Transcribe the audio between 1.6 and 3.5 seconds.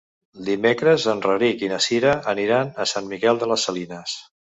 i na Cira aniran a Sant Miquel